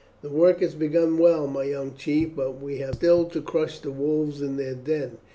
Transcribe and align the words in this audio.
"The 0.23 0.29
work 0.29 0.61
has 0.61 0.73
begun 0.73 1.19
well, 1.19 1.45
my 1.45 1.65
young 1.65 1.93
chief, 1.93 2.29
but 2.35 2.59
we 2.59 2.79
have 2.79 2.95
still 2.95 3.25
to 3.25 3.39
crush 3.39 3.77
the 3.77 3.91
wolves 3.91 4.41
in 4.41 4.57
their 4.57 4.73
den. 4.73 5.19